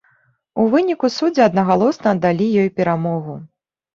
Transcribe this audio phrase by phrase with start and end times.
[0.61, 3.37] У выніку суддзі аднагалосна аддалі ёй перамогу.